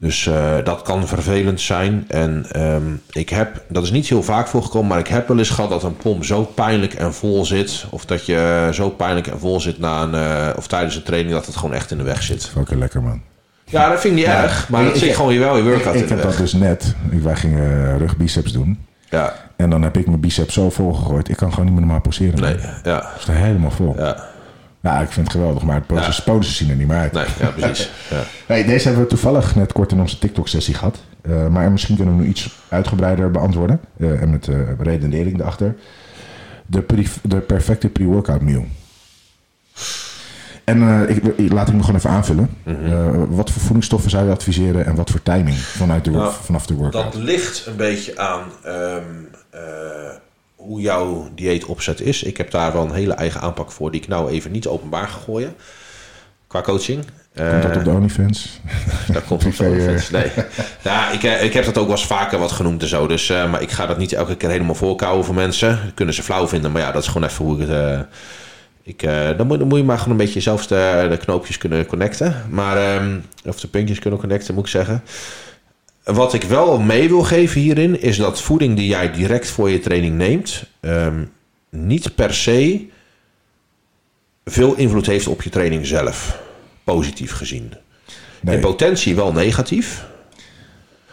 [0.00, 2.04] Dus uh, dat kan vervelend zijn.
[2.08, 5.50] En um, ik heb, dat is niet heel vaak voorgekomen, maar ik heb wel eens
[5.50, 7.84] gehad dat een pomp zo pijnlijk en vol zit.
[7.90, 11.34] Of dat je zo pijnlijk en vol zit na een, uh, of tijdens een training
[11.34, 12.52] dat het gewoon echt in de weg zit.
[12.56, 13.20] Oké, lekker man.
[13.64, 14.68] Ja, dat vind ik niet ja, erg.
[14.68, 16.94] Maar dat zit gewoon je wel je workout ik, ik in heb dat dus net.
[17.22, 18.78] Wij gingen rugbiceps doen.
[19.10, 19.34] Ja.
[19.56, 21.28] En dan heb ik mijn biceps zo vol gegooid.
[21.28, 22.40] Ik kan gewoon niet meer normaal poseren.
[22.40, 23.10] Nee, ja.
[23.12, 23.94] Het is er helemaal vol.
[23.98, 24.28] Ja.
[24.82, 26.42] Ja, ik vind het geweldig, maar het ja.
[26.42, 27.12] zien er niet meer uit.
[27.12, 27.90] Nee, ja, precies.
[28.46, 28.62] Ja.
[28.62, 30.98] Deze hebben we toevallig net kort in onze TikTok-sessie gehad.
[31.22, 33.80] Uh, maar misschien kunnen we nu iets uitgebreider beantwoorden.
[33.96, 35.76] Uh, en met uh, redenering erachter.
[36.66, 36.84] De,
[37.22, 38.64] de perfecte pre-workout meal.
[40.64, 42.50] En ik, laat ik me gewoon even aanvullen.
[42.64, 43.34] Mm -hmm.
[43.34, 46.74] wat voor voedingsstoffen zou je adviseren en wat voor timing vanuit de, nou, vanaf de
[46.74, 47.12] workout?
[47.12, 49.28] Dat ligt een beetje aan um,
[50.60, 52.22] hoe jouw dieet opzet is.
[52.22, 55.08] Ik heb daar wel een hele eigen aanpak voor die ik nou even niet openbaar
[55.08, 55.54] ga gooien.
[56.46, 57.04] qua coaching.
[57.34, 58.60] Komt dat op de OnlyFans?
[59.12, 60.10] Dat komt op de Privé, OnlyFans.
[60.10, 60.30] Nee.
[60.84, 63.06] Nou, ik, eh, ik heb dat ook wel eens vaker wat genoemd en zo.
[63.06, 65.68] Dus, eh, maar ik ga dat niet elke keer helemaal voorkouwen voor mensen.
[65.84, 66.72] Dat kunnen ze flauw vinden.
[66.72, 67.76] Maar ja, dat is gewoon even hoe ik het...
[67.76, 68.00] eh,
[68.82, 71.58] ik, eh, dan, moet, dan moet je maar gewoon een beetje zelf de, de knoopjes
[71.58, 72.44] kunnen connecten.
[72.48, 75.02] Maar, ehm, of de puntjes kunnen connecten, moet ik zeggen.
[76.12, 78.00] Wat ik wel mee wil geven hierin...
[78.00, 80.64] is dat voeding die jij direct voor je training neemt...
[80.80, 81.24] ehm,
[81.70, 82.88] niet per se
[84.44, 86.40] veel invloed heeft op je training zelf.
[86.84, 87.72] Positief gezien.
[88.40, 88.54] Nee.
[88.54, 90.06] In potentie wel negatief.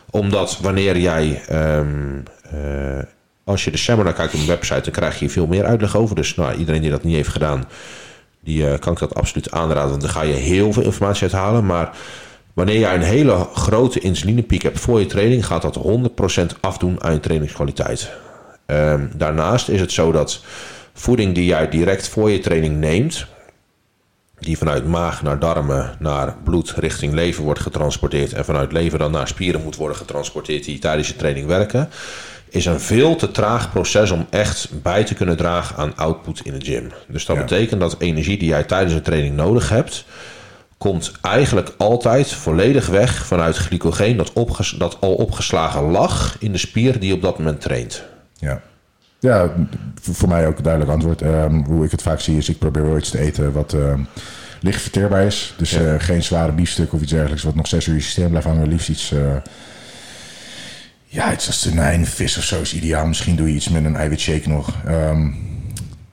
[0.10, 1.42] Omdat wanneer jij...
[1.48, 2.20] ehm,
[2.52, 3.04] eh,
[3.44, 4.82] als je de seminar kijkt op de website...
[4.82, 6.16] dan krijg je veel meer uitleg over.
[6.16, 7.68] Dus nou, iedereen die dat niet heeft gedaan...
[8.40, 9.90] die eh, kan ik dat absoluut aanraden.
[9.90, 11.66] Want dan ga je heel veel informatie uithalen.
[11.66, 11.98] Maar
[12.58, 15.46] wanneer jij een hele grote insulinepiek hebt voor je training...
[15.46, 15.80] gaat dat
[16.56, 18.12] 100% afdoen aan je trainingskwaliteit.
[18.65, 20.43] Ehm, daarnaast is het zo dat
[20.93, 23.26] voeding die jij direct voor je training neemt
[24.39, 29.12] die vanuit maag naar darmen, naar bloed richting lever wordt getransporteerd en vanuit lever dan
[29.12, 31.89] naar spieren moet worden getransporteerd die tijdens je training werken,
[32.50, 36.60] is een veel te traag proces om echt bij te kunnen dragen aan output in
[36.60, 36.91] de gym.
[37.08, 37.41] Dus dat Ja.
[37.41, 40.06] betekent dat energie die jij tijdens een training nodig hebt,
[40.78, 46.58] komt eigenlijk altijd volledig weg vanuit glycogeen dat, opges- dat al opgeslagen lag in de
[46.58, 48.04] spier die op dat moment traint.
[48.34, 48.62] Ja.
[49.20, 49.54] Ja,
[50.02, 51.22] voor mij ook een duidelijk antwoord.
[51.22, 54.02] Ehm, hoe ik het vaak zie is, ik probeer wel iets te eten wat ehm,
[54.62, 55.54] licht verteerbaar is.
[55.58, 58.30] Dus eh, geen zware biefstuk of iets dergelijks wat nog zes uur in je systeem
[58.30, 58.68] blijft hangen.
[58.68, 59.36] Liefst iets, eh,
[61.06, 63.08] ja, iets als tonijn, vis of zo is ideaal.
[63.08, 64.74] Misschien doe je iets met een eiwitshake nog.
[64.86, 65.32] Ehm,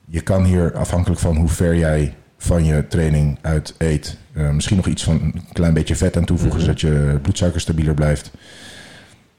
[0.08, 4.76] je kan hier afhankelijk van hoe ver jij van je training uit eet, eh, misschien
[4.76, 8.30] nog iets van een klein beetje vet aan toevoegen, zodat je bloedsuiker stabieler blijft.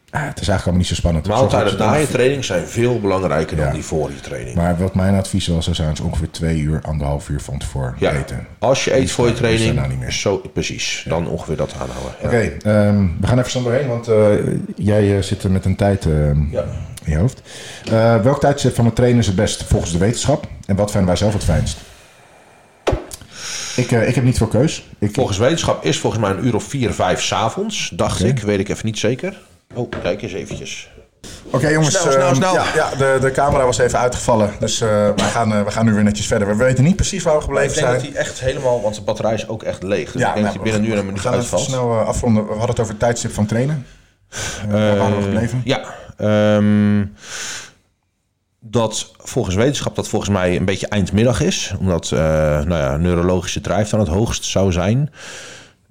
[0.10, 1.28] Ah, het is eigenlijk allemaal niet zo spannend.
[1.28, 4.56] Maaltijden na je training zijn veel belangrijker dan die voor je training.
[4.56, 7.96] Maar wat mijn advies wel zou zijn, is ongeveer twee uur, anderhalf uur van tevoren
[8.00, 8.48] Ja, eten.
[8.60, 10.12] als je eet voor je is er training, nou niet meer.
[10.12, 12.12] zo, precies, dan ongeveer dat aanhouden.
[12.24, 14.34] Oké, ehm, we gaan even snel doorheen, want eh,
[14.76, 16.50] jij eh, zit er met een tijd eh, in
[17.06, 17.42] je hoofd.
[17.92, 20.48] Eh, welk tijdstip van het trainen is het best volgens de wetenschap?
[20.66, 21.78] En wat vinden wij zelf het fijnst?
[23.76, 24.84] Ik, eh, ik heb niet veel keus.
[25.00, 28.40] Ik, Volgens wetenschap is volgens mij een uur of vier, vijf s'avonds, dacht ik.
[28.40, 29.42] Weet ik even niet zeker.
[29.74, 30.90] Oh, kijk eens eventjes.
[31.50, 32.54] Oké jongens, Snel, snel, ehm, snel.
[32.54, 35.94] Ja, ja, de, de camera was even uitgevallen, dus eh, we, gaan, we gaan nu
[35.94, 36.48] weer netjes verder.
[36.48, 37.94] We weten niet precies waar we Ik gebleven denk zijn.
[38.02, 40.12] dat hij echt helemaal, want de batterij is ook echt leeg.
[40.12, 41.64] Dus ik denk nou, dat hij binnen nu en een we minuut gaan even uitvalt.
[41.64, 42.44] snel afronden.
[42.44, 43.86] We hadden het over het tijdstip van trainen.
[44.30, 45.62] Eh, waar waren we gebleven?
[45.66, 45.82] Ja,
[46.18, 47.06] ehm,
[48.68, 51.74] dat volgens wetenschap dat volgens mij een beetje eindmiddag is.
[51.80, 55.10] Omdat eh, nou ja, neurologische drijf dan het hoogst zou zijn.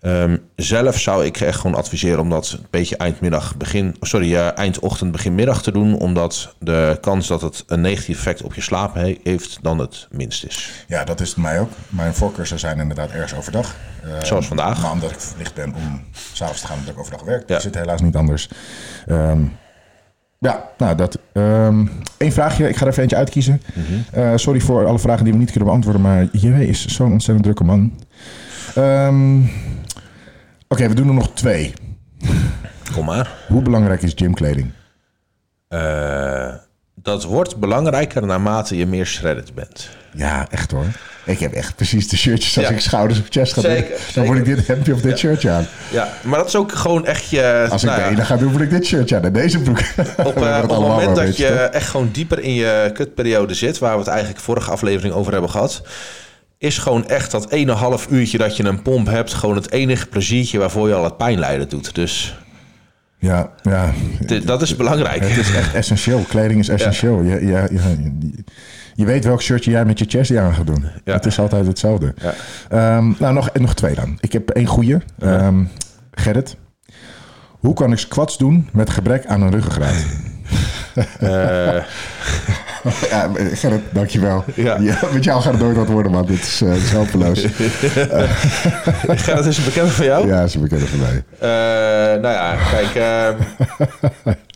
[0.00, 4.58] Ehm, zelf zou ik echt gewoon adviseren om dat een beetje eindmiddag, begin, sorry, eh,
[4.58, 5.98] eindochtend, beginmiddag te doen.
[5.98, 10.08] Omdat de kans dat het een negatief effect op je slaap he- heeft dan het
[10.10, 10.70] minst is.
[10.88, 11.70] Ja, dat is het mij ook.
[11.88, 13.74] Mijn voorkeur zou zijn inderdaad ergens overdag.
[14.02, 14.82] Eh, Zoals vandaag.
[14.82, 17.48] Maar omdat ik verplicht ben om s'avonds te gaan omdat ik overdag werk.
[17.48, 17.56] Ja.
[17.56, 18.48] Is het helaas niet anders.
[19.06, 19.42] Ehm,
[20.44, 21.18] ja, nou dat.
[21.32, 21.86] ehm
[22.18, 22.68] Eén vraagje.
[22.68, 23.62] Ik ga er even eentje uitkiezen.
[23.74, 24.18] Mhm.
[24.20, 26.02] Eh, sorry voor alle vragen die we niet kunnen beantwoorden.
[26.02, 27.92] Maar JW is zo'n ontzettend drukke man.
[28.74, 29.40] Ehm,
[30.68, 31.72] Oké, we doen er nog twee.
[32.92, 33.32] Kom maar.
[33.48, 34.70] Hoe belangrijk is gymkleding?
[35.68, 36.54] Eh,
[36.94, 39.88] dat wordt belangrijker naarmate je meer shredded bent.
[40.16, 40.84] Ja, echt hoor.
[41.24, 42.72] Ik heb echt precies de shirtjes als Ja.
[42.72, 43.70] ik schouders op chest ga doen.
[43.70, 44.24] Zeker, Dan zeker.
[44.26, 45.66] word ik dit hemdje of dit shirtje aan.
[45.90, 47.66] Ja, maar dat is ook gewoon echt je...
[47.70, 49.22] Als ik nou de ja, ene ga doen, word ik dit shirtje aan.
[49.24, 49.78] En deze broek.
[50.16, 53.92] Op, eh, op het moment dat je echt gewoon dieper in je kutperiode zit, waar
[53.92, 55.82] we het eigenlijk vorige aflevering over hebben gehad,
[56.58, 60.06] is gewoon echt dat ene half uurtje dat je een pomp hebt, gewoon het enige
[60.06, 61.94] pleziertje waarvoor je al het pijnlijden doet.
[61.94, 62.34] Dus
[63.24, 63.92] Ja, ja.
[64.44, 65.20] dat is belangrijk.
[65.20, 66.24] Het is echt essentieel.
[66.28, 67.22] Kleding is essentieel.
[67.22, 68.12] Je, je, je,
[68.94, 70.84] je weet welk shirtje jij met je chestie aan gaat doen.
[71.04, 71.12] Ja.
[71.12, 72.14] Het is altijd hetzelfde.
[72.16, 72.34] Ja.
[72.68, 74.18] Ehm, nou, nog, nog twee dan.
[74.20, 74.96] Ik heb één goeie.
[75.18, 75.64] Ehm
[76.14, 76.56] Gerrit.
[77.48, 80.04] Hoe kan ik squats doen met gebrek aan een ruggengraat?
[81.18, 81.76] Eh,
[83.10, 84.44] ja, Gerrit, dankjewel.
[84.54, 84.78] Ja.
[84.80, 86.26] Ja, met jou gaat het nooit wat worden, man.
[86.26, 87.42] Dit is, eh, dit is hopeloos.
[89.26, 90.26] ja, dat is een bekende van jou.
[90.26, 91.24] ja, ze bekennen van mij.
[91.38, 92.94] Eh, nou ja, kijk.
[92.94, 93.34] ehm,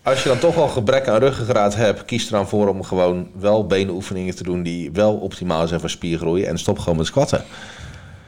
[0.03, 3.29] als je dan toch al gebrek aan ruggengraat hebt, kies er dan voor om gewoon
[3.38, 6.45] wel benenoefeningen te doen die wel optimaal zijn voor spiergroei.
[6.45, 7.45] En stop gewoon met squatten.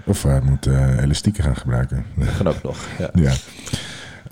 [0.05, 2.05] Of hij moet eh, elastieken gaan gebruiken.
[2.15, 2.77] Dat kan ook nog.
[3.15, 3.33] Ja.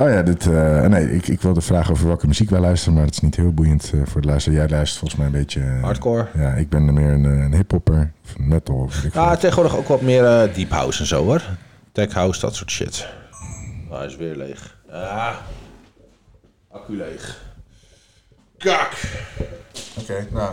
[0.00, 3.04] Oh ja, dit, eh, nee, ik, ik wilde vragen over welke muziek wij luisteren, maar
[3.04, 4.58] het is niet heel boeiend eh, voor het luisteren.
[4.58, 5.60] Jij luistert volgens mij een beetje...
[5.60, 6.26] eh, Hardcore.
[6.34, 8.76] Ja, ik ben er meer een, een hiphopper, metal.
[8.76, 9.12] Of.
[9.12, 10.22] Ja, tegenwoordig ook wat meer
[10.54, 11.42] deep house en zo hoor.
[11.92, 13.06] Tech house, dat soort shit.
[13.90, 14.76] Ah, hij is weer leeg.
[14.90, 15.34] Ah,
[16.70, 17.42] accu leeg.
[18.58, 18.92] Kak.
[20.00, 20.52] Oké, nou.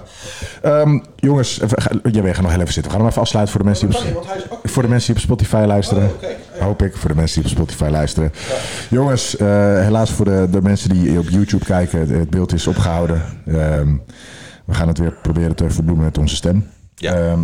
[0.61, 1.61] Ehm, jongens,
[2.11, 2.83] jij weet, ga nog heel even zitten.
[2.83, 5.29] We gaan hem even afsluiten voor de mensen die op, voor de mensen die op
[5.29, 6.11] Spotify luisteren.
[6.59, 8.31] Hoop ik, voor de mensen die op Spotify luisteren.
[8.89, 9.47] Jongens, eh,
[9.79, 13.21] helaas voor de, de mensen die op YouTube kijken, het, het beeld is opgehouden.
[13.47, 13.95] Ehm,
[14.65, 16.69] we gaan het weer proberen te verbloemen met onze stem.
[16.95, 17.13] Ja.
[17.13, 17.39] Ehm,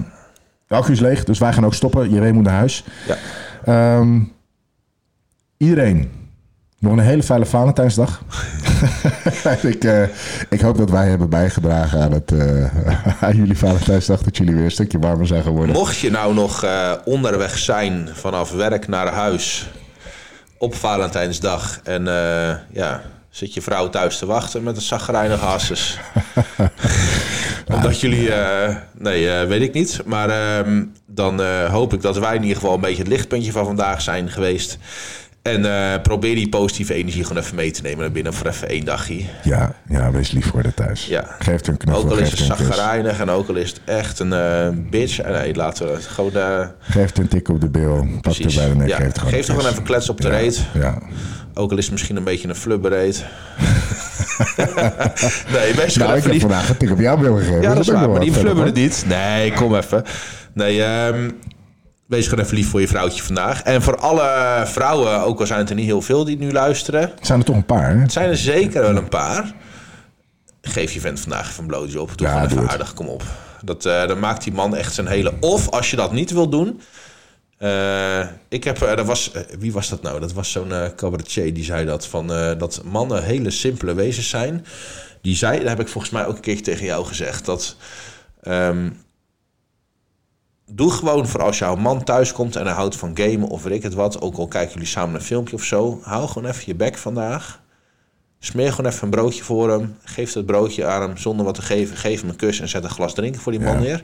[0.68, 2.08] de accu is leeg, dus wij gaan ook stoppen.
[2.08, 2.84] Iedereen moet naar huis.
[3.08, 3.18] Ja.
[5.58, 6.21] Iedereen,
[6.82, 8.22] nog een hele fijne Valentijnsdag.
[9.62, 10.04] ik, eh,
[10.50, 14.22] ik hoop dat wij hebben bijgedragen aan, het, eh, aan jullie Valentijnsdag.
[14.22, 15.76] Dat jullie weer een stukje warmer zijn geworden.
[15.76, 19.70] Mocht je nou nog eh, onderweg zijn vanaf werk naar huis
[20.58, 22.06] op Valentijnsdag en
[22.72, 26.00] ja, zit je vrouw thuis te wachten met een zagrijnige hasses.
[27.74, 28.30] Omdat jullie,
[28.98, 30.02] nee, weet ik niet.
[30.06, 33.66] Maar ehm, dan hoop ik dat wij in ieder geval een beetje het lichtpuntje van
[33.66, 34.78] vandaag zijn geweest.
[35.42, 38.68] En eh, probeer die positieve energie gewoon even mee te nemen naar binnen voor even
[38.70, 39.24] één dagje.
[39.44, 41.06] Ja, ja, wees lief voor de thuis.
[41.06, 41.36] Ja.
[41.40, 44.34] Geef een knuffel, Ook al is het zagrijnig en ook al is het echt een
[44.34, 45.20] eh, bitch.
[45.20, 46.32] Eh, Nee, laten we het gewoon...
[46.80, 49.34] Geef een tik op de bil, pak er bij de nek, Ja, geef er gewoon
[49.34, 50.62] geef gewoon even klets op de Ja, reet.
[50.74, 50.98] Ja,
[51.54, 53.18] Ook al is het misschien een beetje een flubbereet.
[55.54, 56.42] nee, wees nou, ik heb lief.
[56.42, 57.62] vandaag een tik op jouw bil gegeven.
[57.62, 59.04] Ja, dat is waar, maar die flubberde niet.
[59.08, 60.04] Nee, kom even.
[60.54, 61.30] Nee, ehm,
[62.12, 63.64] wees gewoon even lief voor je vrouwtje vandaag.
[63.64, 67.12] En voor alle vrouwen, ook al zijn het er niet heel veel die nu luisteren.
[67.22, 68.00] Zijn er toch een paar, hè?
[68.00, 69.54] Het zijn er zeker wel een paar.
[70.62, 72.18] Geef je vent vandaag even een blootje op.
[72.18, 73.24] Doe Ja, gewoon even aardig, kom op.
[73.64, 75.34] Dat, eh, dan maakt die man echt zijn hele...
[75.40, 76.82] Of als je dat niet wil doen...
[77.58, 78.20] eh,
[78.50, 80.20] ik heb, eh, dat was, wie was dat nou?
[80.20, 82.08] Dat was zo'n cabaretier die zei dat.
[82.08, 84.66] Van, dat mannen hele simpele wezens zijn.
[85.22, 87.46] Die zei, dat heb ik volgens mij ook een keer tegen jou gezegd.
[87.46, 87.76] Dat
[88.42, 88.90] ehm,
[90.72, 93.74] doe gewoon voor als jouw man thuis komt en hij houdt van gamen of weet
[93.74, 94.22] ik het wat.
[94.22, 96.00] Ook al kijken jullie samen een filmpje of zo.
[96.04, 97.60] Hou gewoon even je bek vandaag.
[98.40, 99.96] Smeer gewoon even een broodje voor hem.
[100.04, 101.98] Geef dat broodje aan hem zonder wat te geven.
[101.98, 103.80] Geef hem een kus en zet een glas drinken voor die man Ja.
[103.80, 104.04] neer.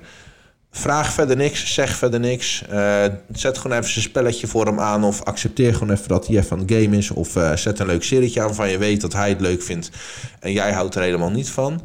[0.72, 2.64] Vraag verder niks, zeg verder niks.
[2.70, 5.04] Eh, zet gewoon even zijn spelletje voor hem aan.
[5.04, 7.12] Of accepteer gewoon even dat hij even aan het game is.
[7.12, 9.90] Of eh, zet een leuk serietje aan van je weet dat hij het leuk vindt.
[10.40, 11.82] En jij houdt er helemaal niet van.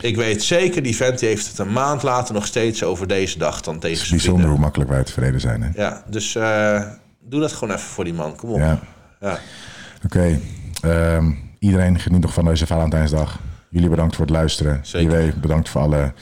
[0.00, 3.38] Ik weet zeker, die vent die heeft het een maand later nog steeds over deze
[3.38, 4.50] dag dan tegen Het is zijn bijzonder vrienden.
[4.50, 5.68] hoe makkelijk wij tevreden zijn, hè?
[5.74, 6.82] Ja, dus eh,
[7.20, 8.36] doe dat gewoon even voor die man.
[8.36, 8.58] Kom op.
[8.58, 8.78] Ja.
[9.20, 9.38] Ja.
[10.04, 10.40] Oké.
[10.82, 13.38] ehm, iedereen geniet nog van deze Valentijnsdag.
[13.70, 14.80] Jullie bedankt voor het luisteren.
[14.82, 15.18] Zeker.
[15.20, 16.12] Jullie bedankt voor alle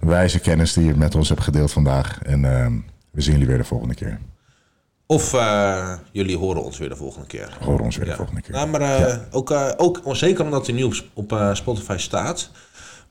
[0.00, 2.18] wijze kennis die je met ons hebt gedeeld vandaag.
[2.22, 2.72] En ehm,
[3.10, 4.18] we zien jullie weer de volgende keer.
[5.06, 7.56] Of eh, jullie horen ons weer de volgende keer.
[7.60, 8.10] Horen ons weer Ja.
[8.10, 8.52] de volgende keer.
[8.54, 12.50] Nou, maar eh, ook, eh, ook zeker omdat hij nu op, op Spotify staat,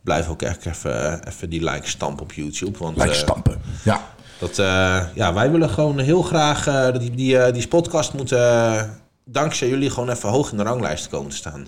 [0.04, 2.78] blijf ook echt even, even die like stampen op YouTube.
[2.78, 3.62] Want Like eh, stampen.
[3.84, 4.02] Ja.
[4.40, 9.00] dat, eh, ja, wij willen gewoon heel graag eh, dat die, die, die podcast moeten
[9.26, 11.68] dankzij jullie gewoon even hoog in de ranglijst komen te staan.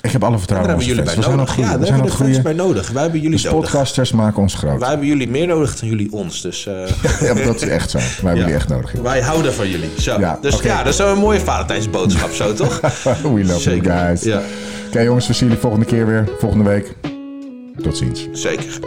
[0.00, 1.14] Ik heb alle vertrouwen in jullie fans.
[1.14, 1.56] bij We nodig.
[1.56, 2.90] Ja, we daar hebben de fans bij nodig.
[2.90, 3.60] Wij hebben jullie De nodig.
[3.60, 4.78] podcasters maken ons groot.
[4.78, 6.40] Wij hebben jullie meer nodig dan jullie ons.
[6.40, 6.64] Dus
[7.20, 7.98] Ja, dat is echt zo.
[7.98, 8.92] Wij hebben jullie echt nodig.
[8.92, 9.90] wij houden van jullie.
[10.00, 10.18] Zo.
[10.18, 12.80] Ja, dus ja, dat is een mooie Valentijnsboodschap zo, toch?
[13.22, 14.22] We love you guys.
[14.22, 14.42] Ja,
[14.86, 16.28] Oké jongens, we zien jullie volgende keer weer.
[16.38, 17.11] Volgende week.
[17.80, 18.28] Tot ziens.
[18.32, 18.80] zeker.